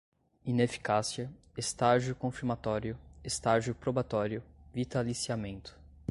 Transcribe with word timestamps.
ineficácia, 0.43 1.31
estágio 1.55 2.15
confirmatório, 2.15 2.97
estágio 3.23 3.75
probatório, 3.75 4.41
vitaliciamento 4.73 5.77